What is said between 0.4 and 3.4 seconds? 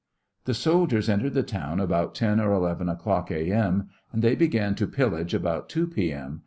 The soldiers entered the town about ten or eleven o'clock,